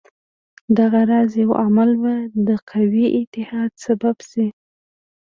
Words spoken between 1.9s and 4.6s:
به د قوي اتحاد سبب شي.